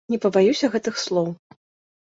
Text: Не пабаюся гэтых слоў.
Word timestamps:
Не 0.13 0.17
пабаюся 0.23 0.71
гэтых 0.77 0.99
слоў. 1.05 1.31